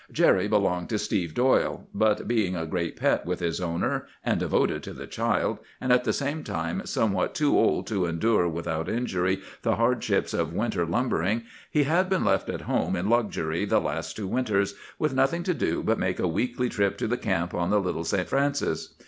Jerry 0.11 0.47
belonged 0.47 0.89
to 0.89 0.97
Steve 0.97 1.35
Doyle; 1.35 1.85
but 1.93 2.27
being 2.27 2.55
a 2.55 2.65
great 2.65 2.95
pet 2.95 3.23
with 3.23 3.39
his 3.39 3.61
owner, 3.61 4.07
and 4.25 4.39
devoted 4.39 4.81
to 4.81 4.93
the 4.93 5.05
child, 5.05 5.59
and 5.79 5.93
at 5.93 6.05
the 6.05 6.11
same 6.11 6.43
time 6.43 6.81
somewhat 6.87 7.35
too 7.35 7.55
old 7.55 7.85
to 7.85 8.07
endure 8.07 8.49
without 8.49 8.89
injury 8.89 9.43
the 9.61 9.75
hardships 9.75 10.33
of 10.33 10.55
winter 10.55 10.87
lumbering, 10.87 11.43
he 11.69 11.83
had 11.83 12.09
been 12.09 12.25
left 12.25 12.49
at 12.49 12.61
home 12.61 12.95
in 12.95 13.09
luxury 13.11 13.63
the 13.63 13.79
last 13.79 14.15
two 14.15 14.25
winters, 14.25 14.73
with 14.97 15.13
nothing 15.13 15.43
to 15.43 15.53
do 15.53 15.83
but 15.83 15.99
make 15.99 16.19
a 16.19 16.27
weekly 16.27 16.67
trip 16.67 16.97
to 16.97 17.07
the 17.07 17.15
camp 17.15 17.53
on 17.53 17.69
the 17.69 17.79
Little 17.79 18.03
St. 18.03 18.27
Francis. 18.27 18.95